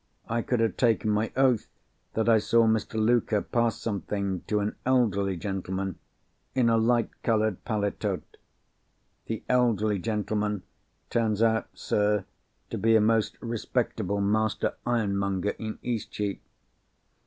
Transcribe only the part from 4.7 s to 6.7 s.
elderly gentleman, in